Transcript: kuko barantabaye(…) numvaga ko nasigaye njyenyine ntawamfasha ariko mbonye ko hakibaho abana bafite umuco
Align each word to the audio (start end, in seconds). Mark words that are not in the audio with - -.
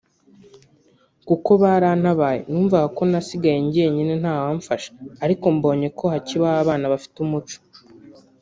kuko 1.27 1.49
barantabaye(…) 1.61 2.39
numvaga 2.49 2.87
ko 2.97 3.01
nasigaye 3.11 3.57
njyenyine 3.65 4.13
ntawamfasha 4.21 4.89
ariko 5.23 5.45
mbonye 5.55 5.87
ko 5.97 6.03
hakibaho 6.13 6.57
abana 6.63 6.85
bafite 6.93 7.17
umuco 7.25 7.57